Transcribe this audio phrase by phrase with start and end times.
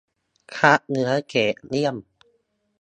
[0.57, 1.95] คัดเนื้อเกรดเยี่ยม